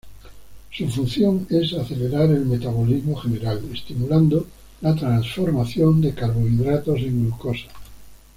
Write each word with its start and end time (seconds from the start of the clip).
Su 0.71 0.87
función 0.89 1.45
es 1.51 1.73
acelerar 1.73 2.27
el 2.31 2.47
metabolismo 2.47 3.15
general, 3.17 3.61
estimulando 3.71 4.47
Ia 4.81 4.95
transformación 4.95 6.01
de 6.01 6.15
carbohidratos 6.15 6.97
en 7.01 7.25
glucosa. 7.27 7.67